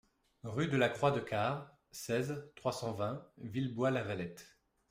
[0.41, 4.57] Rue de la Croix de Quart, seize, trois cent vingt Villebois-Lavalette